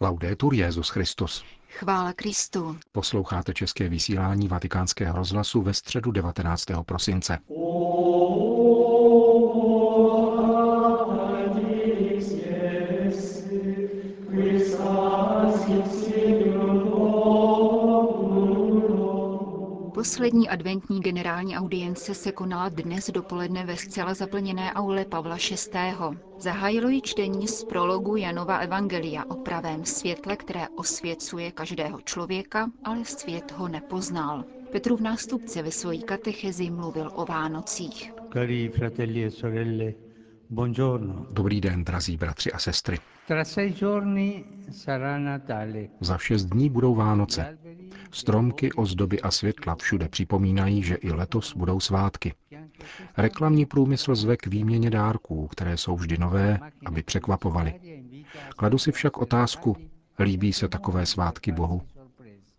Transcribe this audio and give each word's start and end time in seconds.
Laudetur 0.00 0.54
Jezus 0.54 0.88
Christus. 0.88 1.44
Chvála 1.68 2.12
Kristu. 2.12 2.78
Posloucháte 2.92 3.54
české 3.54 3.88
vysílání 3.88 4.48
Vatikánského 4.48 5.16
rozhlasu 5.16 5.62
ve 5.62 5.74
středu 5.74 6.10
19. 6.10 6.64
prosince. 6.86 7.38
Poslední 20.06 20.48
adventní 20.48 21.00
generální 21.00 21.56
audience 21.56 22.14
se 22.14 22.32
konala 22.32 22.68
dnes 22.68 23.10
dopoledne 23.10 23.64
ve 23.66 23.76
zcela 23.76 24.14
zaplněné 24.14 24.72
aule 24.72 25.04
Pavla 25.04 25.36
VI. 25.36 26.16
Zahájilo 26.38 26.88
ji 26.88 27.00
čtení 27.02 27.48
z 27.48 27.64
prologu 27.64 28.16
Janova 28.16 28.58
Evangelia 28.58 29.24
o 29.24 29.34
pravém 29.34 29.84
světle, 29.84 30.36
které 30.36 30.68
osvěcuje 30.68 31.52
každého 31.52 32.00
člověka, 32.00 32.70
ale 32.84 33.04
svět 33.04 33.52
ho 33.56 33.68
nepoznal. 33.68 34.44
Petrův 34.72 35.00
nástupce 35.00 35.62
ve 35.62 35.70
svojí 35.70 36.02
katechezi 36.02 36.70
mluvil 36.70 37.10
o 37.14 37.24
Vánocích. 37.24 38.12
Cari 38.32 38.68
fratelli 38.68 39.24
e 39.24 39.30
sorelle, 39.30 39.92
buongiorno. 40.50 41.26
Dobrý 41.30 41.60
den, 41.60 41.84
drazí 41.84 42.16
bratři 42.16 42.52
a 42.52 42.58
sestry. 42.58 42.98
Tra 43.26 43.44
sei 43.44 43.72
giorni 43.72 44.44
sarà 44.70 45.18
Natale. 45.18 45.88
Za 46.00 46.18
šest 46.18 46.44
dní 46.44 46.70
budou 46.70 46.94
Vánoce. 46.94 47.58
Stromky, 48.10 48.72
ozdoby 48.72 49.20
a 49.20 49.30
světla 49.30 49.74
všude 49.74 50.08
připomínají, 50.08 50.82
že 50.82 50.94
i 50.94 51.12
letos 51.12 51.56
budou 51.56 51.80
svátky. 51.80 52.34
Reklamní 53.16 53.66
průmysl 53.66 54.14
zve 54.14 54.36
k 54.36 54.46
výměně 54.46 54.90
dárků, 54.90 55.46
které 55.48 55.76
jsou 55.76 55.96
vždy 55.96 56.18
nové, 56.18 56.58
aby 56.86 57.02
překvapovaly. 57.02 57.80
Kladu 58.56 58.78
si 58.78 58.92
však 58.92 59.18
otázku, 59.18 59.76
líbí 60.18 60.52
se 60.52 60.68
takové 60.68 61.06
svátky 61.06 61.52
Bohu? 61.52 61.82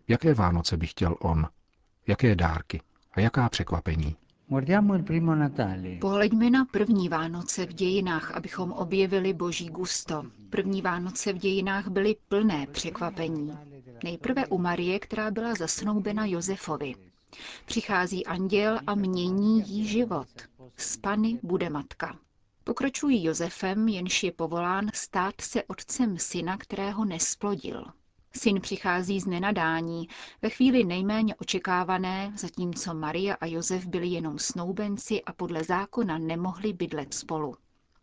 Jaké 0.08 0.34
Vánoce 0.34 0.76
by 0.76 0.86
chtěl 0.86 1.16
on? 1.20 1.48
Jaké 2.06 2.34
dárky? 2.34 2.80
A 3.12 3.20
jaká 3.20 3.48
překvapení? 3.48 4.16
Pohleďme 6.00 6.50
na 6.50 6.64
první 6.64 7.08
Vánoce 7.08 7.66
v 7.66 7.72
dějinách, 7.72 8.30
abychom 8.30 8.72
objevili 8.72 9.32
boží 9.32 9.66
gusto. 9.66 10.22
První 10.50 10.82
Vánoce 10.82 11.32
v 11.32 11.38
dějinách 11.38 11.88
byly 11.88 12.16
plné 12.28 12.66
překvapení. 12.66 13.58
Nejprve 14.04 14.46
u 14.46 14.58
Marie, 14.58 14.98
která 14.98 15.30
byla 15.30 15.54
zasnoubena 15.54 16.26
Josefovi. 16.26 16.94
Přichází 17.64 18.26
anděl 18.26 18.80
a 18.86 18.94
mění 18.94 19.62
jí 19.66 19.86
život. 19.86 20.28
Z 20.76 20.96
Pany 20.96 21.38
bude 21.42 21.70
matka. 21.70 22.18
Pokračují 22.64 23.24
Josefem, 23.24 23.88
jenž 23.88 24.22
je 24.22 24.32
povolán 24.32 24.90
stát 24.94 25.40
se 25.40 25.62
otcem 25.62 26.18
syna, 26.18 26.56
kterého 26.56 27.04
nesplodil. 27.04 27.84
Syn 28.36 28.60
přichází 28.60 29.20
z 29.20 29.26
nenadání, 29.26 30.08
ve 30.42 30.50
chvíli 30.50 30.84
nejméně 30.84 31.34
očekávané, 31.34 32.32
zatímco 32.36 32.94
Maria 32.94 33.34
a 33.34 33.46
Josef 33.46 33.86
byli 33.86 34.06
jenom 34.06 34.38
snoubenci 34.38 35.22
a 35.22 35.32
podle 35.32 35.64
zákona 35.64 36.18
nemohli 36.18 36.72
bydlet 36.72 37.14
spolu. 37.14 37.56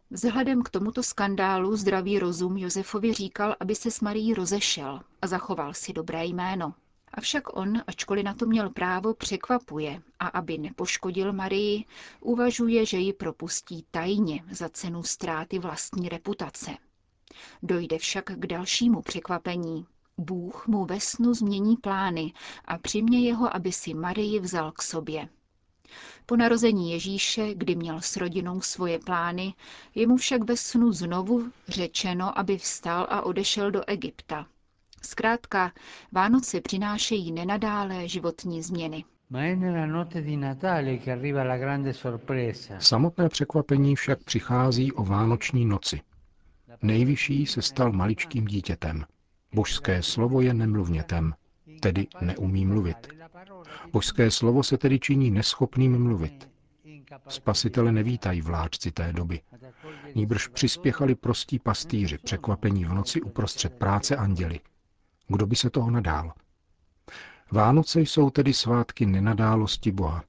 Vzhledem 0.09 0.63
k 0.63 0.69
tomuto 0.69 1.03
skandálu 1.03 1.75
zdravý 1.75 2.19
rozum 2.19 2.57
Josefovi 2.57 3.13
říkal, 3.13 3.55
aby 3.59 3.75
se 3.75 3.91
s 3.91 4.01
Marií 4.01 4.33
rozešel 4.33 5.01
a 5.21 5.27
zachoval 5.27 5.73
si 5.73 5.93
dobré 5.93 6.25
jméno. 6.25 6.73
Avšak 7.13 7.57
on, 7.57 7.81
ačkoliv 7.87 8.25
na 8.25 8.33
to 8.33 8.45
měl 8.45 8.69
právo, 8.69 9.13
překvapuje 9.13 10.01
a 10.19 10.27
aby 10.27 10.57
nepoškodil 10.57 11.33
Marii, 11.33 11.85
uvažuje, 12.21 12.85
že 12.85 12.97
ji 12.97 13.13
propustí 13.13 13.85
tajně 13.91 14.43
za 14.51 14.69
cenu 14.69 15.03
ztráty 15.03 15.59
vlastní 15.59 16.09
reputace. 16.09 16.71
Dojde 17.63 17.97
však 17.97 18.25
k 18.25 18.47
dalšímu 18.47 19.01
překvapení. 19.01 19.85
Bůh 20.17 20.67
mu 20.67 20.85
ve 20.85 20.99
snu 20.99 21.33
změní 21.33 21.77
plány 21.77 22.33
a 22.65 22.77
přimě 22.77 23.19
jeho, 23.21 23.55
aby 23.55 23.71
si 23.71 23.93
Marii 23.93 24.39
vzal 24.39 24.71
k 24.71 24.81
sobě. 24.81 25.29
Po 26.25 26.35
narození 26.37 26.91
Ježíše, 26.91 27.53
kdy 27.53 27.75
měl 27.75 28.01
s 28.01 28.17
rodinou 28.17 28.61
svoje 28.61 28.99
plány, 28.99 29.53
je 29.95 30.07
mu 30.07 30.17
však 30.17 30.43
ve 30.43 30.57
snu 30.57 30.91
znovu 30.91 31.51
řečeno, 31.67 32.39
aby 32.39 32.57
vstal 32.57 33.07
a 33.09 33.21
odešel 33.21 33.71
do 33.71 33.89
Egypta. 33.89 34.45
Zkrátka, 35.01 35.71
Vánoce 36.11 36.61
přinášejí 36.61 37.31
nenadálé 37.31 38.07
životní 38.07 38.61
změny. 38.61 39.03
Samotné 42.79 43.29
překvapení 43.29 43.95
však 43.95 44.23
přichází 44.23 44.91
o 44.91 45.03
vánoční 45.03 45.65
noci. 45.65 46.01
Nejvyšší 46.81 47.45
se 47.45 47.61
stal 47.61 47.91
maličkým 47.91 48.45
dítětem. 48.45 49.05
Božské 49.55 50.03
slovo 50.03 50.41
je 50.41 50.53
nemluvnětem, 50.53 51.33
tedy 51.79 52.07
neumí 52.21 52.65
mluvit. 52.65 53.07
Božské 53.91 54.31
slovo 54.31 54.63
se 54.63 54.77
tedy 54.77 54.99
činí 54.99 55.31
neschopným 55.31 56.03
mluvit. 56.03 56.49
Spasitele 57.27 57.91
nevítají 57.91 58.41
vládci 58.41 58.91
té 58.91 59.13
doby. 59.13 59.41
Níbrž 60.15 60.47
přispěchali 60.47 61.15
prostí 61.15 61.59
pastýři 61.59 62.17
překvapení 62.17 62.85
v 62.85 62.93
noci 62.93 63.21
uprostřed 63.21 63.73
práce 63.73 64.15
anděli. 64.15 64.59
Kdo 65.27 65.47
by 65.47 65.55
se 65.55 65.69
toho 65.69 65.91
nadál? 65.91 66.33
Vánoce 67.51 68.01
jsou 68.01 68.29
tedy 68.29 68.53
svátky 68.53 69.05
nenadálosti 69.05 69.91
Boha, 69.91 70.23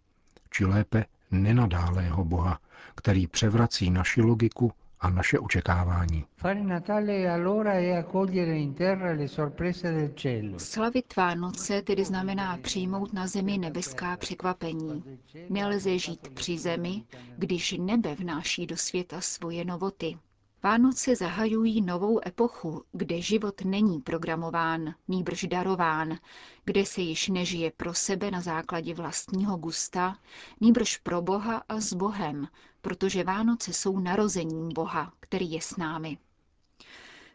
či 0.51 0.65
lépe 0.65 1.05
nenadálého 1.31 2.25
Boha, 2.25 2.59
který 2.95 3.27
převrací 3.27 3.91
naši 3.91 4.23
logiku 4.23 4.73
a 5.01 5.11
naše 5.11 5.39
očekávání. 5.39 6.25
Fare 6.37 6.63
Natale 6.65 7.31
allora 7.31 7.73
è 7.73 7.91
accogliere 7.97 8.57
in 8.59 8.75
terra 8.75 9.13
le 9.13 9.29
sorprese 9.29 9.93
del 9.93 10.13
cielo. 10.15 10.59
Slavit 10.59 11.17
Vánoce 11.17 11.83
tedy 11.83 12.05
znamená 12.05 12.57
přijmout 12.63 13.13
na 13.13 13.27
zemi 13.27 13.59
nebeská 13.59 14.17
překvapení. 14.17 15.03
Nelze 15.49 15.99
žít 15.99 16.29
při 16.35 16.59
zemi, 16.59 17.05
když 17.39 17.75
nebe 17.79 18.15
vnáší 18.15 18.67
do 18.67 18.77
světa 18.77 19.21
svoje 19.21 19.65
novoty. 19.65 20.19
Vánoce 20.63 21.17
zahajují 21.17 21.81
novou 21.83 22.21
epochu, 22.27 22.85
kde 22.93 23.21
život 23.21 23.65
není 23.65 24.01
programován, 24.01 24.95
nýbrž 25.09 25.45
darován, 25.45 26.19
kde 26.65 26.87
se 26.87 27.01
již 27.01 27.29
nežije 27.29 27.71
pro 27.77 27.95
sebe 27.95 28.31
na 28.31 28.41
základě 28.41 28.95
vlastního 28.95 29.57
gusta, 29.57 30.17
nýbrž 30.61 30.97
pro 30.97 31.23
Boha 31.23 31.63
a 31.69 31.81
s 31.81 31.93
Bohem, 31.93 32.49
protože 32.87 33.25
Vánoce 33.25 33.73
jsou 33.73 33.99
narozením 33.99 34.69
Boha, 34.75 35.13
který 35.21 35.53
je 35.53 35.61
s 35.61 35.77
námi. 35.77 36.19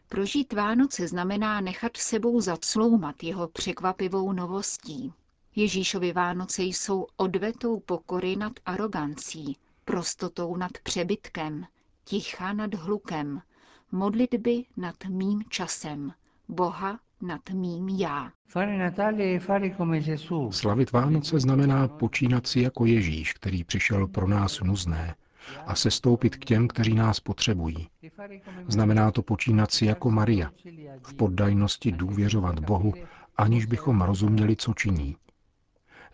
Prožít 0.08 0.52
Vánoce 0.52 1.08
znamená 1.08 1.60
nechat 1.60 1.96
sebou 1.96 2.40
zacloumat 2.40 3.22
jeho 3.22 3.48
překvapivou 3.48 4.32
novostí. 4.32 5.12
Ježíšovi 5.56 6.12
Vánoce 6.12 6.62
jsou 6.62 7.06
odvetou 7.16 7.80
pokory 7.80 8.36
nad 8.36 8.52
arogancí, 8.66 9.56
prostotou 9.84 10.56
nad 10.56 10.72
přebytkem, 10.82 11.66
ticha 12.04 12.52
nad 12.52 12.74
hlukem, 12.74 13.42
modlitby 13.92 14.64
nad 14.76 15.04
mým 15.08 15.42
časem, 15.48 16.12
Boha 16.48 17.00
nad 17.20 17.50
mým 17.50 17.88
já. 17.88 18.32
Fare 18.46 18.78
Natale 18.78 19.36
è 19.36 19.38
fare 19.38 19.76
come 19.76 20.00
Gesù. 20.00 20.52
Slavit 20.52 20.92
Vánoce 20.92 21.40
znamená 21.40 21.88
počínat 21.88 22.46
si 22.46 22.60
jako 22.60 22.86
Ježíš, 22.86 23.32
který 23.32 23.64
přišel 23.64 24.06
pro 24.06 24.28
nás 24.28 24.60
nuzné 24.60 25.14
a 25.66 25.74
sestoupit 25.74 26.36
k 26.36 26.44
těm, 26.44 26.68
kteří 26.68 26.94
nás 26.94 27.20
potřebují. 27.20 27.88
Znamená 28.68 29.10
to 29.10 29.22
počínat 29.22 29.72
si 29.72 29.86
jako 29.86 30.10
Maria, 30.10 30.50
v 31.02 31.14
poddajnosti 31.14 31.92
důvěřovat 31.92 32.58
Bohu, 32.58 32.94
aniž 33.36 33.64
bychom 33.66 34.02
rozuměli, 34.02 34.56
co 34.56 34.74
činí. 34.74 35.16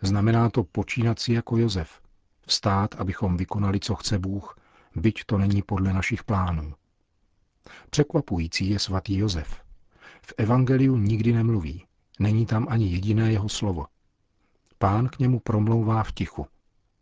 Znamená 0.01 0.49
to 0.49 0.63
počínat 0.63 1.19
si 1.19 1.33
jako 1.33 1.57
Josef, 1.57 2.01
vstát, 2.47 2.95
abychom 2.95 3.37
vykonali, 3.37 3.79
co 3.79 3.95
chce 3.95 4.19
Bůh, 4.19 4.57
byť 4.95 5.23
to 5.25 5.37
není 5.37 5.61
podle 5.61 5.93
našich 5.93 6.23
plánů. 6.23 6.73
Překvapující 7.89 8.69
je 8.69 8.79
svatý 8.79 9.17
Josef. 9.17 9.61
V 10.21 10.33
evangeliu 10.37 10.97
nikdy 10.97 11.33
nemluví, 11.33 11.85
není 12.19 12.45
tam 12.45 12.67
ani 12.69 12.91
jediné 12.91 13.31
jeho 13.31 13.49
slovo. 13.49 13.85
Pán 14.77 15.07
k 15.07 15.19
němu 15.19 15.39
promlouvá 15.39 16.03
v 16.03 16.11
tichu, 16.11 16.47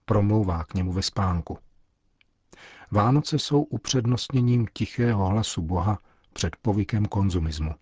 promlouvá 0.06 0.64
k 0.64 0.74
němu 0.74 0.94
ve 0.94 1.02
spánku. 1.02 1.58
Vánoce 2.92 3.40
jsou 3.40 3.64
upřednostněním 3.64 4.68
tichého 4.74 5.28
hlasu 5.28 5.62
Boha 5.62 6.00
před 6.34 6.56
povykem 6.56 7.06
konzumismu. 7.06 7.76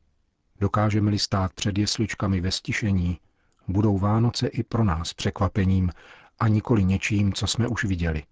Dokážeme-li 0.59 1.19
stát 1.19 1.53
před 1.53 1.77
jesličkami 1.77 2.41
ve 2.41 2.51
stišení, 2.51 3.19
budou 3.67 3.97
Vánoce 3.97 4.47
i 4.47 4.63
pro 4.63 4.83
nás 4.83 5.13
překvapením 5.13 5.91
a 6.39 6.47
nikoli 6.47 6.83
něčím, 6.83 7.33
co 7.33 7.47
jsme 7.47 7.67
už 7.67 7.83
viděli. 7.83 8.23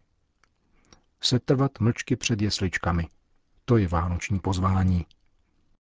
Setrvat 1.21 1.79
mlčky 1.79 2.15
před 2.15 2.41
jesličkami. 2.41 3.07
To 3.65 3.77
je 3.77 3.87
vánoční 3.87 4.39
pozvání. 4.39 5.05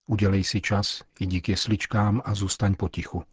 Udělej 0.07 0.43
si 0.43 0.61
čas, 0.61 1.03
jdi 1.19 1.41
k 1.41 1.49
jesličkám 1.49 2.21
a 2.25 2.35
zůstaň 2.35 2.75
potichu. 2.75 3.23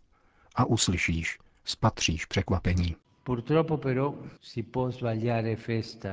A 0.55 0.65
uslyšíš, 0.65 1.39
spatříš 1.65 2.25
překvapení. 2.25 2.97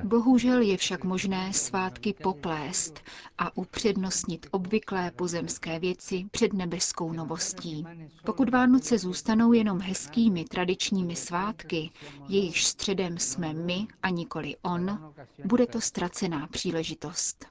Bohužel 0.04 0.62
je 0.62 0.78
však 0.78 1.04
možné 1.04 1.54
svátky 1.54 2.14
poplést 2.24 3.00
a 3.38 3.58
upřednostnit 3.58 4.48
obvyklé 4.52 5.12
pozemské 5.12 5.80
věci 5.80 6.26
před 6.32 6.54
nebeskou 6.54 7.12
novostí. 7.14 7.86
Pokud 8.26 8.50
Vánoce 8.50 8.98
zůstanou 8.98 9.54
jenom 9.54 9.80
hezkými 9.82 10.44
tradičními 10.46 11.16
svátky, 11.16 11.90
jejichž 12.30 12.64
středem 12.66 13.18
jsme 13.18 13.54
my 13.54 13.88
a 14.04 14.10
nikoli 14.10 14.56
on, 14.62 15.14
bude 15.46 15.68
to 15.68 15.82
ztracená 15.82 16.48
příležitost. 16.48 17.46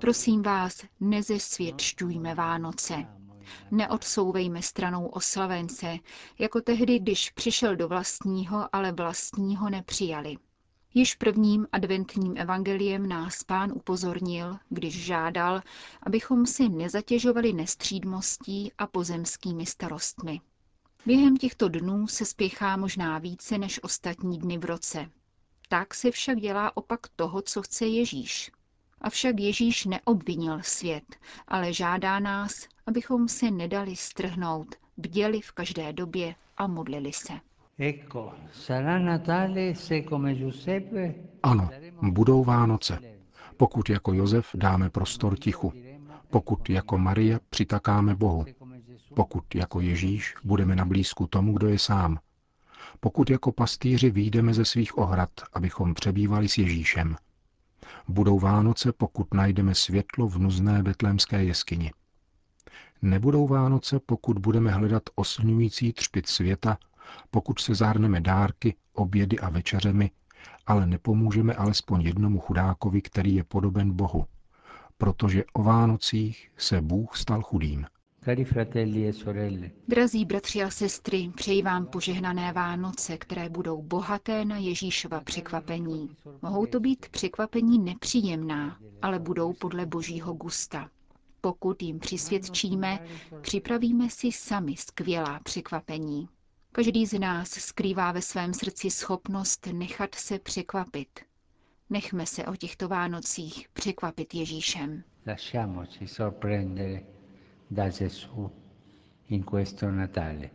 Prosím 0.00 0.42
vás, 0.42 0.82
nezesvědčujme 1.00 2.34
Vánoce. 2.34 3.06
Neodsouvejme 3.70 4.62
stranou 4.62 5.06
oslavence, 5.06 5.98
jako 6.38 6.60
tehdy, 6.60 6.98
když 6.98 7.30
přišel 7.30 7.76
do 7.76 7.88
vlastního, 7.88 8.68
ale 8.72 8.92
vlastního 8.92 9.70
nepřijali. 9.70 10.36
Již 10.94 11.14
prvním 11.14 11.66
adventním 11.72 12.34
evangeliem 12.36 13.08
nás 13.08 13.44
pán 13.44 13.72
upozornil, 13.74 14.56
když 14.68 15.04
žádal, 15.04 15.62
abychom 16.02 16.46
si 16.46 16.68
nezatěžovali 16.68 17.52
nestřídmostí 17.52 18.72
a 18.78 18.86
pozemskými 18.86 19.66
starostmi. 19.66 20.40
Během 21.06 21.36
těchto 21.36 21.68
dnů 21.68 22.06
se 22.06 22.24
spěchá 22.24 22.76
možná 22.76 23.18
více 23.18 23.58
než 23.58 23.82
ostatní 23.82 24.38
dny 24.38 24.58
v 24.58 24.64
roce. 24.64 25.10
Tak 25.68 25.94
se 25.94 26.10
však 26.10 26.40
dělá 26.40 26.76
opak 26.76 27.00
toho, 27.16 27.42
co 27.42 27.62
chce 27.62 27.86
Ježíš. 27.86 28.50
Avšak 29.04 29.40
Ježíš 29.40 29.84
neobvinil 29.84 30.58
svět, 30.62 31.04
ale 31.48 31.72
žádá 31.72 32.18
nás, 32.18 32.68
abychom 32.86 33.28
se 33.28 33.50
nedali 33.50 33.96
strhnout, 33.96 34.74
bděli 34.96 35.40
v 35.40 35.52
každé 35.52 35.92
době 35.92 36.34
a 36.56 36.66
modlili 36.66 37.12
se. 37.12 37.32
Ano, 41.42 41.68
budou 42.02 42.44
Vánoce. 42.44 42.98
Pokud 43.56 43.90
jako 43.90 44.12
Josef 44.12 44.50
dáme 44.54 44.90
prostor 44.90 45.38
tichu, 45.38 45.72
pokud 46.30 46.70
jako 46.70 46.98
Maria 46.98 47.38
přitakáme 47.50 48.14
Bohu, 48.14 48.44
pokud 49.14 49.54
jako 49.54 49.80
Ježíš 49.80 50.34
budeme 50.44 50.76
na 50.76 50.84
blízku 50.84 51.26
tomu, 51.26 51.52
kdo 51.52 51.68
je 51.68 51.78
sám, 51.78 52.18
pokud 53.00 53.30
jako 53.30 53.52
pastýři 53.52 54.10
výjdeme 54.10 54.54
ze 54.54 54.64
svých 54.64 54.98
ohrad, 54.98 55.30
abychom 55.52 55.94
přebývali 55.94 56.48
s 56.48 56.58
Ježíšem. 56.58 57.16
Budou 58.08 58.38
Vánoce, 58.38 58.92
pokud 58.92 59.34
najdeme 59.34 59.74
světlo 59.74 60.28
v 60.28 60.38
nuzné 60.38 60.82
betlémské 60.82 61.44
jeskyni. 61.44 61.92
Nebudou 63.02 63.46
Vánoce, 63.46 64.00
pokud 64.06 64.38
budeme 64.38 64.70
hledat 64.70 65.02
oslňující 65.14 65.92
třpit 65.92 66.26
světa, 66.28 66.78
pokud 67.30 67.58
se 67.58 67.74
zahrneme 67.74 68.20
dárky, 68.20 68.74
obědy 68.92 69.38
a 69.38 69.48
večeřemi, 69.48 70.10
ale 70.66 70.86
nepomůžeme 70.86 71.54
alespoň 71.54 72.00
jednomu 72.00 72.38
chudákovi, 72.40 73.02
který 73.02 73.34
je 73.34 73.44
podoben 73.44 73.92
Bohu, 73.92 74.26
protože 74.98 75.44
o 75.52 75.62
Vánocích 75.62 76.50
se 76.56 76.80
Bůh 76.80 77.16
stal 77.16 77.42
chudým. 77.42 77.86
E 78.26 78.44
Drazí 79.88 80.24
bratři 80.24 80.62
a 80.62 80.70
sestry, 80.70 81.30
přeji 81.34 81.62
vám 81.62 81.86
požehnané 81.86 82.52
Vánoce, 82.52 83.16
které 83.18 83.48
budou 83.48 83.82
bohaté 83.82 84.44
na 84.44 84.56
Ježíšova 84.58 85.20
překvapení. 85.20 86.16
Mohou 86.42 86.66
to 86.66 86.80
být 86.80 87.08
překvapení 87.08 87.78
nepříjemná, 87.78 88.78
ale 89.02 89.18
budou 89.18 89.52
podle 89.52 89.86
božího 89.86 90.32
gusta. 90.32 90.90
Pokud 91.40 91.82
jim 91.82 91.98
přisvědčíme, 91.98 92.98
připravíme 93.40 94.10
si 94.10 94.32
sami 94.32 94.76
skvělá 94.76 95.40
překvapení. 95.44 96.28
Každý 96.72 97.06
z 97.06 97.18
nás 97.18 97.48
skrývá 97.50 98.12
ve 98.12 98.22
svém 98.22 98.54
srdci 98.54 98.90
schopnost 98.90 99.66
nechat 99.72 100.14
se 100.14 100.38
překvapit. 100.38 101.20
Nechme 101.90 102.26
se 102.26 102.44
o 102.46 102.56
těchto 102.56 102.88
Vánocích 102.88 103.68
překvapit 103.72 104.34
Ježíšem. 104.34 105.02
Lasciamoci 105.26 106.06
sorprendere 106.06 107.00
da 107.70 107.88
Gesù 107.88 108.50
in 109.26 109.44
questo 109.44 109.90
Natale. 109.90 110.50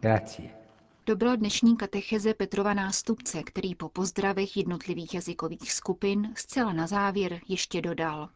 Grazie. 0.00 0.58
To 1.04 1.16
byla 1.16 1.36
dnešní 1.36 1.76
katecheze 1.76 2.34
Petrova 2.34 2.74
nástupce, 2.74 3.42
který 3.42 3.74
po 3.74 3.88
pozdravech 3.88 4.56
jednotlivých 4.56 5.14
jazykových 5.14 5.72
skupin 5.72 6.32
zcela 6.34 6.72
na 6.72 6.86
závěr 6.86 7.40
ještě 7.48 7.82
dodal. 7.82 8.28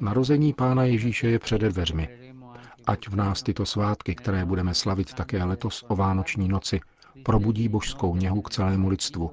Narození 0.00 0.52
Pána 0.52 0.84
Ježíše 0.84 1.28
je 1.28 1.38
přede 1.38 1.68
dveřmi. 1.68 2.08
Ať 2.86 3.08
v 3.08 3.16
nás 3.16 3.42
tyto 3.42 3.66
svátky, 3.66 4.14
které 4.14 4.44
budeme 4.44 4.74
slavit 4.74 5.14
také 5.14 5.44
letos 5.44 5.84
o 5.88 5.96
Vánoční 5.96 6.48
noci, 6.48 6.80
probudí 7.22 7.68
božskou 7.68 8.16
něhu 8.16 8.42
k 8.42 8.50
celému 8.50 8.88
lidstvu, 8.88 9.30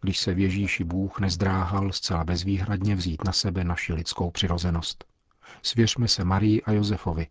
když 0.00 0.18
se 0.18 0.34
v 0.34 0.38
Ježíši 0.38 0.84
Bůh 0.84 1.20
nezdráhal 1.20 1.92
zcela 1.92 2.24
bezvýhradně 2.24 2.94
vzít 2.94 3.24
na 3.24 3.32
sebe 3.32 3.64
naši 3.64 3.92
lidskou 3.92 4.30
přirozenost. 4.30 5.04
Svěřme 5.62 6.08
se 6.08 6.24
Marii 6.24 6.62
a 6.62 6.72
Josefovi, 6.72 7.26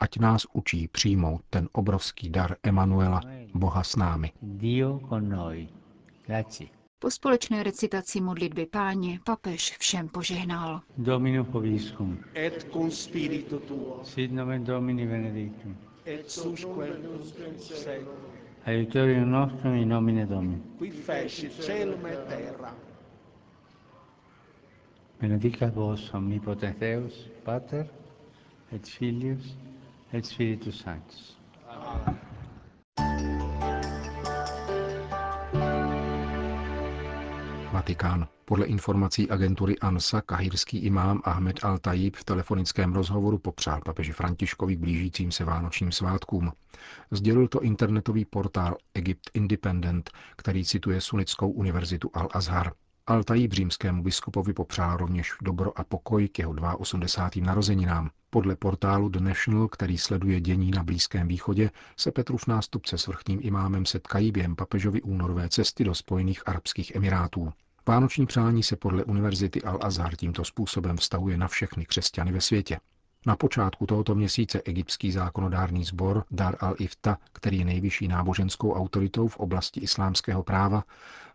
ať 0.00 0.18
nás 0.18 0.46
učí 0.52 0.88
přijmout 0.88 1.40
ten 1.50 1.68
obrovský 1.72 2.30
dar 2.30 2.56
Emanuela, 2.62 3.20
Boha 3.54 3.82
s 3.82 3.96
námi. 3.96 4.32
Po 6.98 7.10
společné 7.10 7.62
recitaci 7.62 8.20
modlitby 8.20 8.66
páně 8.66 9.20
papež 9.24 9.76
všem 9.78 10.08
požehnal. 10.08 10.80
Domino 10.98 11.44
poviscum. 11.44 12.18
Et 12.34 12.66
cum 12.72 12.90
spiritu 12.90 13.58
tuo. 13.58 14.00
Sit 14.04 14.32
nomen 14.32 14.64
Domini 14.64 15.06
benedictum. 15.06 15.76
Et 16.06 16.30
susque 16.30 16.96
Aiutorium 18.66 19.30
nostrum 19.30 19.74
in 19.76 19.88
nomine 19.88 20.26
Domini. 20.26 20.60
Qui 20.76 20.90
feci 20.90 21.48
celum 21.50 22.04
et 22.06 22.26
terra. 22.26 22.74
Benedicat 25.20 25.72
vos 25.72 26.10
omnipotens 26.12 26.76
Deus, 26.78 27.30
Pater, 27.44 27.86
et 28.72 28.84
Filius, 28.88 29.54
et 30.12 30.24
Spiritus 30.24 30.80
Sanctus. 30.80 31.36
Amen. 31.68 32.18
Vatikán. 37.72 38.35
Podle 38.48 38.66
informací 38.66 39.30
agentury 39.30 39.78
ANSA 39.78 40.20
kahirský 40.20 40.78
imám 40.78 41.20
Ahmed 41.24 41.56
al-Tajib 41.64 42.16
v 42.16 42.24
telefonickém 42.24 42.92
rozhovoru 42.92 43.38
popřál 43.38 43.80
papeži 43.84 44.12
Františkovi 44.12 44.76
k 44.76 44.78
blížícím 44.78 45.32
se 45.32 45.44
vánočním 45.44 45.92
svátkům. 45.92 46.52
Sdělil 47.10 47.48
to 47.48 47.60
internetový 47.60 48.24
portál 48.24 48.76
Egypt 48.94 49.30
Independent, 49.34 50.10
který 50.36 50.64
cituje 50.64 51.00
sunickou 51.00 51.50
univerzitu 51.50 52.08
Al-Azhar. 52.08 52.72
Altají 53.06 53.48
římskému 53.52 54.02
biskupovi 54.02 54.52
popřál 54.52 54.96
rovněž 54.96 55.32
dobro 55.42 55.78
a 55.78 55.84
pokoj 55.84 56.28
k 56.28 56.38
jeho 56.38 56.54
82. 56.78 57.46
narozeninám. 57.46 58.10
Podle 58.30 58.56
portálu 58.56 59.08
The 59.08 59.20
National, 59.20 59.68
který 59.68 59.98
sleduje 59.98 60.40
dění 60.40 60.70
na 60.70 60.82
Blízkém 60.84 61.28
východě, 61.28 61.70
se 61.96 62.12
Petrův 62.12 62.46
nástupce 62.46 62.98
s 62.98 63.06
vrchním 63.06 63.38
imámem 63.42 63.86
setkají 63.86 64.32
během 64.32 64.56
papežovy 64.56 65.02
únorové 65.02 65.48
cesty 65.48 65.84
do 65.84 65.94
Spojených 65.94 66.48
Arabských 66.48 66.94
Emirátů. 66.94 67.52
Vánoční 67.88 68.26
přání 68.26 68.62
se 68.62 68.76
podle 68.76 69.04
Univerzity 69.04 69.60
Al-Azhar 69.60 70.16
tímto 70.16 70.44
způsobem 70.44 70.96
vztahuje 70.96 71.36
na 71.36 71.48
všechny 71.48 71.86
křesťany 71.86 72.32
ve 72.32 72.40
světě. 72.40 72.78
Na 73.26 73.36
počátku 73.36 73.86
tohoto 73.86 74.14
měsíce 74.14 74.62
egyptský 74.64 75.12
zákonodárný 75.12 75.84
sbor 75.84 76.24
Dar 76.30 76.54
al-Ifta, 76.54 77.16
který 77.32 77.58
je 77.58 77.64
nejvyšší 77.64 78.08
náboženskou 78.08 78.72
autoritou 78.72 79.28
v 79.28 79.36
oblasti 79.36 79.80
islámského 79.80 80.42
práva, 80.42 80.84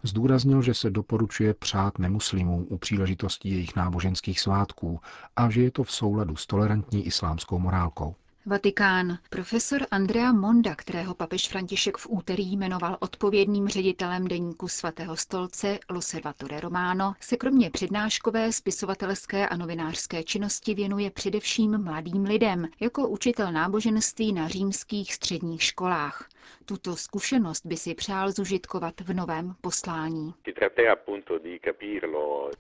zdůraznil, 0.04 0.62
že 0.62 0.74
se 0.74 0.90
doporučuje 0.90 1.54
přát 1.54 2.00
nemuslimům 2.00 2.68
u 2.70 2.78
příležitosti 2.78 3.50
jejich 3.50 3.76
náboženských 3.76 4.40
svátků 4.40 5.00
a 5.36 5.50
že 5.50 5.62
je 5.62 5.72
to 5.72 5.84
v 5.84 5.92
souladu 5.92 6.36
s 6.36 6.48
tolerantní 6.48 7.06
islámskou 7.06 7.60
morálkou. 7.60 8.16
Vatikán. 8.46 9.18
Profesor 9.30 9.86
Andrea 9.92 10.32
Monda, 10.34 10.76
kterého 10.76 11.14
papež 11.16 11.50
František 11.50 11.98
v 11.98 12.08
úterý 12.10 12.58
jmenoval 12.58 12.98
odpovědným 13.00 13.68
ředitelem 13.68 14.28
deníku 14.28 14.68
svatého 14.68 15.18
stolce 15.18 15.80
Loservatore 15.90 16.60
Romano, 16.60 17.14
se 17.20 17.38
kromě 17.38 17.70
přednáškové, 17.70 18.52
spisovatelské 18.52 19.50
a 19.50 19.58
novinářské 19.58 20.24
činnosti 20.24 20.74
věnuje 20.74 21.12
především 21.12 21.84
mladým 21.84 22.24
lidem, 22.24 22.68
jako 22.80 23.08
učitel 23.08 23.52
náboženství 23.52 24.34
na 24.34 24.48
římských 24.48 25.14
středních 25.14 25.64
školách. 25.64 26.30
Tuto 26.66 26.96
zkušenost 26.96 27.66
by 27.66 27.78
si 27.78 27.96
přál 27.96 28.32
zužitkovat 28.32 29.02
v 29.02 29.14
novém 29.14 29.56
poslání. 29.62 30.34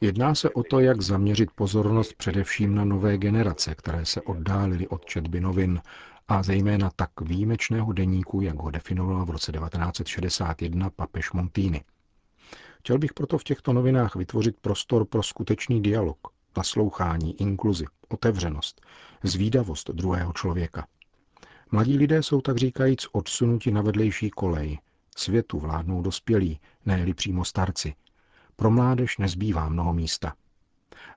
Jedná 0.01 0.35
se 0.35 0.49
o 0.49 0.63
to, 0.63 0.79
jak 0.79 1.01
zaměřit 1.01 1.51
pozornost 1.51 2.13
především 2.13 2.75
na 2.75 2.85
nové 2.85 3.17
generace, 3.17 3.75
které 3.75 4.05
se 4.05 4.21
oddálily 4.21 4.87
od 4.87 5.05
četby 5.05 5.39
novin 5.39 5.81
a 6.27 6.43
zejména 6.43 6.89
tak 6.95 7.21
výjimečného 7.21 7.93
deníku, 7.93 8.41
jak 8.41 8.55
ho 8.55 8.71
definoval 8.71 9.25
v 9.25 9.29
roce 9.29 9.51
1961 9.51 10.89
papež 10.89 11.31
Montini. 11.31 11.83
Chtěl 12.79 12.97
bych 12.97 13.13
proto 13.13 13.37
v 13.37 13.43
těchto 13.43 13.73
novinách 13.73 14.15
vytvořit 14.15 14.55
prostor 14.61 15.05
pro 15.05 15.23
skutečný 15.23 15.81
dialog, 15.81 16.17
naslouchání, 16.57 17.41
inkluzi, 17.41 17.85
otevřenost, 18.09 18.81
zvídavost 19.23 19.89
druhého 19.89 20.33
člověka. 20.33 20.87
Mladí 21.73 21.97
lidé 21.97 22.23
jsou 22.23 22.41
tak 22.41 22.57
říkajíc 22.57 23.07
odsunuti 23.11 23.71
na 23.71 23.81
vedlejší 23.81 24.29
kolej. 24.29 24.79
Světu 25.17 25.59
vládnou 25.59 26.01
dospělí, 26.01 26.59
ne 26.85 27.13
přímo 27.13 27.45
starci. 27.45 27.93
Pro 28.55 28.71
mládež 28.71 29.17
nezbývá 29.17 29.69
mnoho 29.69 29.93
místa. 29.93 30.33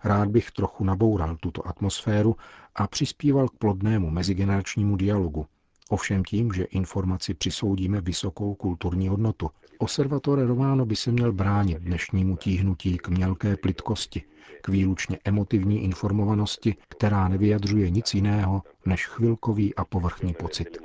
Rád 0.05 0.29
bych 0.29 0.51
trochu 0.51 0.85
naboural 0.85 1.37
tuto 1.37 1.69
atmosféru 1.69 2.37
a 2.75 2.87
přispíval 2.87 3.49
k 3.49 3.59
plodnému 3.59 4.11
mezigeneračnímu 4.11 4.97
dialogu, 4.97 5.47
ovšem 5.91 6.25
tím, 6.25 6.53
že 6.53 6.65
informaci 6.65 7.35
přisoudíme 7.35 8.01
vysokou 8.01 8.55
kulturní 8.55 9.09
hodnotu. 9.09 9.51
Observatore 9.79 10.47
Romano 10.47 10.87
by 10.87 10.97
se 10.97 11.13
měl 11.13 11.33
bránit 11.33 11.79
dnešnímu 11.79 12.37
tíhnutí 12.37 12.99
k 12.99 13.09
mělké 13.09 13.57
plitkosti, 13.57 14.23
k 14.63 14.69
výlučně 14.69 15.19
emotivní 15.25 15.85
informovanosti, 15.85 16.75
která 16.89 17.29
nevyjadřuje 17.29 17.91
nic 17.91 18.15
jiného 18.15 18.63
než 18.87 19.07
chvilkový 19.07 19.75
a 19.75 19.85
povrchní 19.85 20.35
pocit. 20.35 20.79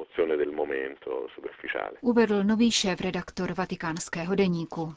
Uvedl 2.01 2.43
nový 2.43 2.71
šéf 2.71 3.01
redaktor 3.01 3.53
vatikánského 3.53 4.35
deníku. 4.35 4.93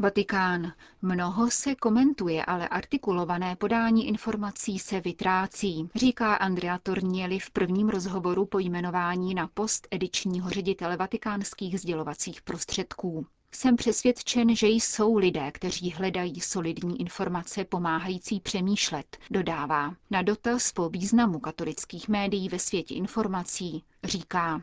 Vatikán. 0.00 0.72
Mnoho 1.02 1.50
se 1.50 1.74
komentuje, 1.74 2.44
ale 2.44 2.68
artikulované 2.68 3.56
podání 3.56 4.08
informací 4.08 4.78
se 4.78 5.00
vytrácí, 5.00 5.88
říká 5.94 6.34
Andrea 6.34 6.78
Tornieli 6.78 7.38
v 7.38 7.50
prvním 7.50 7.88
rozhovoru 7.88 8.46
po 8.46 8.58
jmenování 8.58 9.34
na 9.34 9.48
post 9.54 9.88
edičního 9.90 10.50
ředitele 10.50 10.96
vatikánských 10.96 11.80
sdělovacích 11.80 12.42
prostředků. 12.42 13.26
Jsem 13.54 13.76
přesvědčen, 13.76 14.56
že 14.56 14.66
jsou 14.66 15.16
lidé, 15.16 15.50
kteří 15.52 15.90
hledají 15.90 16.40
solidní 16.40 17.00
informace 17.00 17.64
pomáhající 17.64 18.40
přemýšlet, 18.40 19.16
dodává. 19.30 19.94
Na 20.10 20.22
dotaz 20.22 20.72
po 20.72 20.88
významu 20.88 21.38
katolických 21.38 22.08
médií 22.08 22.48
ve 22.48 22.58
světě 22.58 22.94
informací 22.94 23.84
říká. 24.04 24.62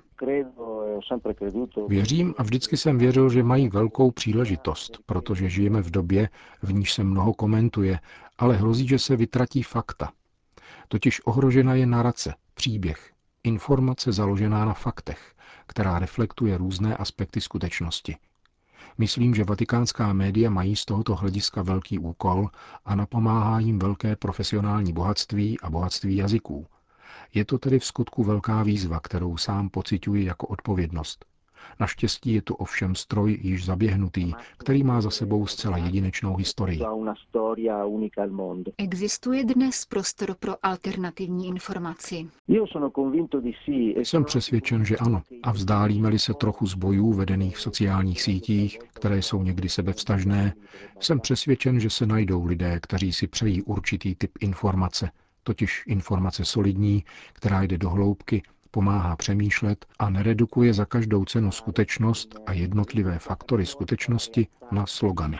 Věřím 1.87 2.35
a 2.37 2.43
vždycky 2.43 2.77
jsem 2.77 2.97
věřil, 2.97 3.29
že 3.29 3.43
mají 3.43 3.69
velkou 3.69 4.11
příležitost, 4.11 4.99
protože 5.05 5.49
žijeme 5.49 5.81
v 5.81 5.91
době, 5.91 6.29
v 6.61 6.73
níž 6.73 6.93
se 6.93 7.03
mnoho 7.03 7.33
komentuje, 7.33 7.99
ale 8.37 8.55
hrozí, 8.55 8.87
že 8.87 8.99
se 8.99 9.15
vytratí 9.15 9.63
fakta. 9.63 10.11
Totiž 10.87 11.21
ohrožena 11.25 11.75
je 11.75 11.85
narace, 11.85 12.33
příběh, 12.53 13.11
informace 13.43 14.11
založená 14.11 14.65
na 14.65 14.73
faktech, 14.73 15.33
která 15.67 15.99
reflektuje 15.99 16.57
různé 16.57 16.97
aspekty 16.97 17.41
skutečnosti. 17.41 18.15
Myslím, 18.97 19.35
že 19.35 19.43
vatikánská 19.43 20.13
média 20.13 20.49
mají 20.49 20.75
z 20.75 20.85
tohoto 20.85 21.15
hlediska 21.15 21.61
velký 21.61 21.99
úkol 21.99 22.49
a 22.85 22.95
napomáhá 22.95 23.59
jim 23.59 23.79
velké 23.79 24.15
profesionální 24.15 24.93
bohatství 24.93 25.59
a 25.59 25.69
bohatství 25.69 26.15
jazyků. 26.15 26.67
Je 27.33 27.45
to 27.45 27.57
tedy 27.57 27.79
v 27.79 27.85
skutku 27.85 28.23
velká 28.23 28.63
výzva, 28.63 28.99
kterou 28.99 29.37
sám 29.37 29.69
pocituji 29.69 30.25
jako 30.25 30.47
odpovědnost. 30.47 31.25
Naštěstí 31.79 32.33
je 32.33 32.41
tu 32.41 32.53
ovšem 32.53 32.95
stroj 32.95 33.37
již 33.41 33.65
zaběhnutý, 33.65 34.33
který 34.57 34.83
má 34.83 35.01
za 35.01 35.09
sebou 35.09 35.47
zcela 35.47 35.77
jedinečnou 35.77 36.35
historii. 36.35 36.81
Existuje 38.77 39.43
dnes 39.43 39.85
prostor 39.85 40.35
pro 40.39 40.53
alternativní 40.63 41.47
informaci? 41.47 42.27
Jsem 43.95 44.23
přesvědčen, 44.23 44.85
že 44.85 44.97
ano. 44.97 45.21
A 45.43 45.51
vzdálíme-li 45.51 46.19
se 46.19 46.33
trochu 46.33 46.67
z 46.67 46.73
bojů 46.75 47.13
vedených 47.13 47.57
v 47.57 47.61
sociálních 47.61 48.21
sítích, 48.21 48.79
které 48.93 49.21
jsou 49.21 49.43
někdy 49.43 49.69
sebevstažné, 49.69 50.53
jsem 50.99 51.19
přesvědčen, 51.19 51.79
že 51.79 51.89
se 51.89 52.05
najdou 52.05 52.45
lidé, 52.45 52.79
kteří 52.81 53.13
si 53.13 53.27
přejí 53.27 53.61
určitý 53.61 54.15
typ 54.15 54.31
informace, 54.39 55.11
totiž 55.43 55.83
informace 55.87 56.45
solidní, 56.45 57.03
která 57.33 57.63
jde 57.63 57.77
do 57.77 57.89
hloubky 57.89 58.43
pomáhá 58.77 59.15
přemýšlet 59.15 59.85
a 59.99 60.09
neredukuje 60.09 60.73
za 60.73 60.85
každou 60.85 61.25
cenu 61.25 61.51
skutečnost 61.51 62.39
a 62.45 62.53
jednotlivé 62.53 63.19
faktory 63.19 63.65
skutečnosti 63.65 64.47
na 64.71 64.85
slogany. 64.85 65.37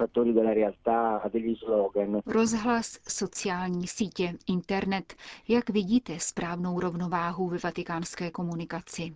Rozhlas, 2.26 3.00
sociální 3.08 3.88
sítě, 3.88 4.34
internet. 4.48 5.14
Jak 5.48 5.70
vidíte 5.70 6.14
správnou 6.20 6.80
rovnováhu 6.80 7.48
ve 7.50 7.58
vatikánské 7.64 8.32
komunikaci? 8.32 9.14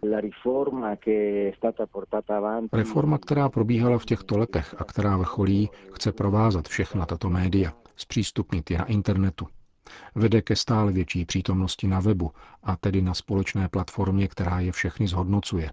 Reforma, 2.74 3.18
která 3.18 3.50
probíhala 3.50 3.98
v 3.98 4.06
těchto 4.06 4.38
letech 4.38 4.76
a 4.78 4.84
která 4.84 5.18
vrcholí, 5.18 5.70
chce 5.94 6.12
provázat 6.12 6.68
všechna 6.68 7.06
tato 7.06 7.30
média, 7.30 7.74
zpřístupnit 7.96 8.72
je 8.72 8.78
na 8.78 8.86
internetu, 8.86 9.48
vede 10.16 10.42
ke 10.42 10.56
stále 10.56 10.92
větší 10.92 11.26
přítomnosti 11.26 11.88
na 11.88 12.00
webu, 12.00 12.32
a 12.64 12.76
tedy 12.76 13.02
na 13.02 13.14
společné 13.14 13.70
platformě, 13.70 14.28
která 14.28 14.60
je 14.60 14.72
všechny 14.72 15.08
zhodnocuje. 15.08 15.72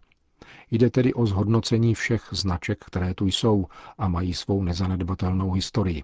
Jde 0.70 0.90
tedy 0.90 1.14
o 1.14 1.26
zhodnocení 1.26 1.94
všech 1.94 2.28
značek, 2.30 2.84
které 2.84 3.14
tu 3.14 3.26
jsou 3.26 3.66
a 3.98 4.08
mají 4.08 4.34
svou 4.34 4.62
nezanedbatelnou 4.62 5.52
historii. 5.52 6.02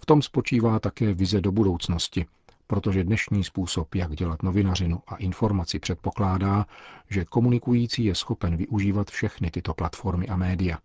V 0.00 0.06
tom 0.06 0.22
spočívá 0.22 0.78
také 0.78 1.14
vize 1.14 1.40
do 1.40 1.52
budoucnosti, 1.52 2.26
protože 2.66 3.04
dnešní 3.04 3.44
způsob, 3.44 3.94
jak 3.94 4.16
dělat 4.16 4.42
novinařinu 4.42 5.02
a 5.06 5.16
informaci 5.16 5.78
předpokládá, 5.78 6.66
že 7.10 7.24
komunikující 7.24 8.04
je 8.04 8.14
schopen 8.14 8.56
využívat 8.56 9.10
všechny 9.10 9.50
tyto 9.50 9.74
platformy 9.74 10.28
a 10.28 10.36
média. 10.36 10.78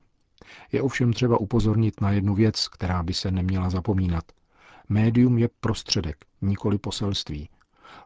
Je 0.71 0.81
ovšem 0.81 1.13
třeba 1.13 1.37
upozornit 1.39 2.01
na 2.01 2.11
jednu 2.11 2.35
věc, 2.35 2.67
která 2.67 3.03
by 3.03 3.13
se 3.13 3.31
neměla 3.31 3.69
zapomínat– 3.69 4.23
Médium 4.89 5.37
je 5.37 5.49
prostředek, 5.59 6.25
nikoli 6.41 6.77
poselství. 6.77 7.49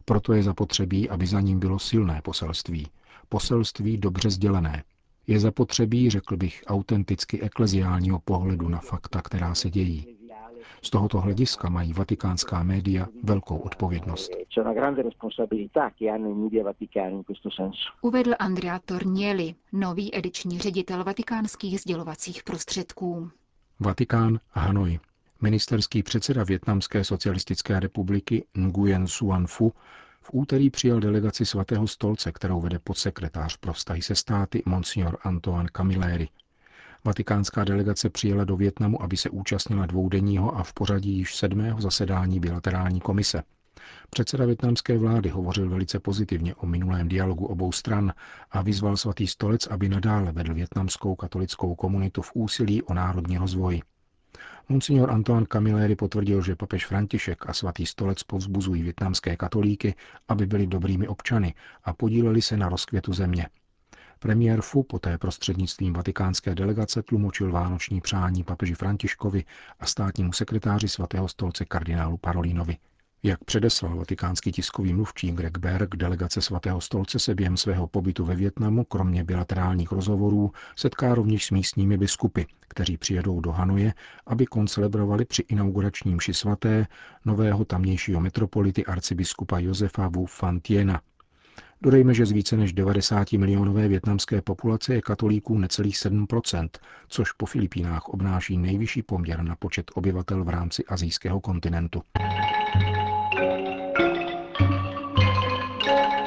Proto 0.06 0.34
je 0.34 0.44
zapotřebí, 0.44 1.10
aby 1.10 1.26
za 1.28 1.42
ním 1.42 1.60
bylo 1.60 1.80
silné 1.80 2.22
poselství. 2.24 2.88
Poselství 3.30 3.98
dobře 3.98 4.30
sdělené. 4.30 4.84
Je 5.28 5.40
zapotřebí, 5.40 6.10
řekl 6.10 6.38
bych, 6.38 6.64
autenticky 6.68 7.42
ekleziálního 7.42 8.20
pohledu 8.20 8.70
na 8.70 8.80
fakta, 8.80 9.22
která 9.22 9.56
se 9.56 9.70
dějí. 9.70 10.18
Z 10.82 10.90
tohoto 10.90 11.20
hlediska 11.20 11.70
mají 11.70 11.94
vatikánská 11.94 12.64
média 12.64 13.08
velkou 13.24 13.58
odpovědnost. 13.58 14.32
Uvedl 18.02 18.34
Andrea 18.40 18.80
Tornieli, 18.80 19.56
nový 19.72 20.16
ediční 20.16 20.60
ředitel 20.60 21.04
vatikánských 21.04 21.80
sdělovacích 21.80 22.44
prostředků. 22.44 23.30
Vatikán 23.80 24.40
Hanoi. 24.50 25.00
Ministerský 25.42 26.04
předseda 26.04 26.44
Větnamské 26.44 27.04
socialistické 27.04 27.80
republiky 27.80 28.46
Nguyen 28.58 29.06
Xuan 29.06 29.48
Phu 29.48 29.74
v 30.22 30.30
úterý 30.34 30.70
přijal 30.70 31.00
delegaci 31.00 31.46
svatého 31.46 31.88
stolce, 31.88 32.32
kterou 32.32 32.62
vede 32.62 32.80
podsekretář 32.80 33.58
pro 33.58 33.74
vztahy 33.74 34.02
se 34.02 34.16
státy 34.16 34.64
Monsignor 34.66 35.18
Antoine 35.24 35.70
Camilleri. 35.78 36.30
Vatikánská 37.06 37.64
delegace 37.64 38.10
přijela 38.10 38.44
do 38.44 38.58
Větnamu, 38.58 39.02
aby 39.02 39.18
se 39.18 39.30
účastnila 39.30 39.86
dvoudenního 39.86 40.56
a 40.58 40.64
v 40.64 40.74
pořadí 40.74 41.18
již 41.18 41.36
sedmého 41.36 41.82
zasedání 41.82 42.40
bilaterální 42.40 43.00
komise. 43.00 43.44
Předseda 44.10 44.46
větnamské 44.46 44.98
vlády 44.98 45.30
hovořil 45.30 45.70
velice 45.70 46.00
pozitivně 46.00 46.56
o 46.56 46.66
minulém 46.66 47.08
dialogu 47.08 47.46
obou 47.46 47.72
stran 47.72 48.14
a 48.52 48.62
vyzval 48.62 48.98
svatý 48.98 49.28
stolec, 49.28 49.68
aby 49.68 49.90
nadále 49.90 50.32
vedl 50.32 50.54
větnamskou 50.54 51.16
katolickou 51.16 51.76
komunitu 51.76 52.22
v 52.22 52.32
úsilí 52.34 52.84
o 52.84 52.94
národní 52.94 53.38
rozvoj. 53.38 53.82
Monsignor 54.70 55.12
Antoine 55.12 55.46
Camilleri 55.46 55.96
potvrdil, 55.96 56.42
že 56.42 56.56
papež 56.56 56.86
František 56.86 57.50
a 57.50 57.54
svatý 57.54 57.86
stolec 57.86 58.24
povzbuzují 58.24 58.84
větnamské 58.84 59.38
katolíky, 59.38 59.96
aby 60.28 60.46
byli 60.46 60.68
dobrými 60.68 61.08
občany 61.08 61.54
a 61.84 61.94
podíleli 61.94 62.42
se 62.42 62.58
na 62.58 62.70
rozkvětu 62.70 63.14
země. 63.14 63.48
Premiér 64.20 64.62
Fu 64.62 64.84
poté 64.84 65.18
prostřednictvím 65.18 65.94
vatikánské 65.94 66.56
delegace 66.56 67.04
tlumočil 67.04 67.52
vánoční 67.52 68.02
přání 68.02 68.44
papeži 68.44 68.74
Františkovi 68.74 69.44
a 69.80 69.86
státnímu 69.86 70.34
sekretáři 70.34 70.88
svatého 70.88 71.28
stolce 71.28 71.66
kardinálu 71.66 72.18
Parolínovi. 72.18 72.78
Jak 73.28 73.44
předeslal 73.44 73.98
vatikánský 73.98 74.52
tiskový 74.52 74.94
mluvčí 74.94 75.32
Greg 75.32 75.58
Berg, 75.58 75.96
delegace 75.96 76.42
svatého 76.42 76.82
stolce 76.82 77.20
se 77.20 77.36
během 77.36 77.58
svého 77.58 77.88
pobytu 77.88 78.26
ve 78.26 78.36
Větnamu, 78.36 78.84
kromě 78.84 79.24
bilaterálních 79.24 79.92
rozhovorů, 79.92 80.52
setká 80.76 81.16
rovněž 81.16 81.46
s 81.46 81.52
místními 81.52 81.98
biskupy, 81.98 82.42
kteří 82.68 82.98
přijedou 82.98 83.42
do 83.42 83.52
Hanoje, 83.52 83.94
aby 84.28 84.46
koncelebrovali 84.46 85.26
při 85.26 85.44
inauguračním 85.48 86.18
mši 86.18 86.34
svaté 86.34 86.88
nového 87.26 87.66
tamnějšího 87.66 88.22
metropolity 88.22 88.86
arcibiskupa 88.86 89.60
Josefa 89.60 90.08
Wu 90.08 90.26
Fantiena. 90.26 91.02
Dodejme, 91.82 92.14
že 92.14 92.26
z 92.26 92.32
více 92.32 92.58
než 92.58 92.74
90 92.74 93.32
milionové 93.32 93.88
větnamské 93.88 94.42
populace 94.42 94.94
je 94.96 95.02
katolíků 95.02 95.58
necelých 95.58 95.96
7%, 95.96 96.70
což 97.08 97.32
po 97.32 97.46
Filipínách 97.46 98.10
obnáší 98.10 98.58
nejvyšší 98.58 99.02
poměr 99.02 99.44
na 99.44 99.56
počet 99.56 99.92
obyvatel 99.94 100.44
v 100.44 100.50
rámci 100.50 100.86
azijského 100.86 101.40
kontinentu. 101.40 102.02